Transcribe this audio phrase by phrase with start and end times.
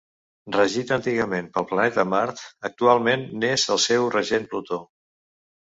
[0.53, 4.83] Regit antigament pel planeta Mart, actualment n'és el seu regent Plutó.